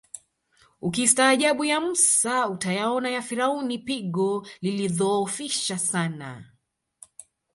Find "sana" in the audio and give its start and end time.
5.77-6.45